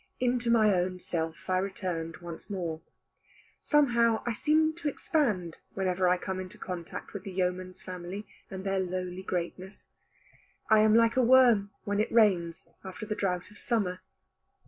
[0.19, 2.81] Into my own self I returned once more.
[3.61, 8.63] Somehow I seem to expand whenever I come in contact with the yeoman's family, and
[8.63, 9.91] their lowly greatness.
[10.71, 13.99] I am like a worm when it rains, after the drought of summer.